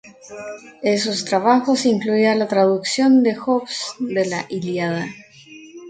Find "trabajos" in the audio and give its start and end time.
1.25-1.85